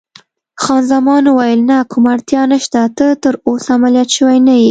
خان 0.61 0.81
زمان 0.91 1.23
وویل: 1.27 1.59
نه، 1.69 1.77
کومه 1.91 2.09
اړتیا 2.15 2.41
نشته، 2.53 2.79
ته 2.97 3.05
تراوسه 3.23 3.69
عملیات 3.77 4.09
شوی 4.17 4.37
نه 4.47 4.53
یې. 4.55 4.59